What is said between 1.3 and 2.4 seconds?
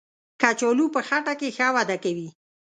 کې ښه وده کوي